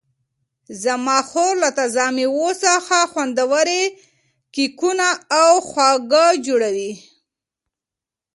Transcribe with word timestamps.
زما 0.83 1.17
خور 1.29 1.53
له 1.63 1.69
تازه 1.77 2.05
مېوو 2.15 2.49
څخه 2.65 2.97
خوندورې 3.11 3.83
کیکونه 4.53 5.07
او 5.41 5.49
خواږه 5.69 6.25
جوړوي. 6.45 6.91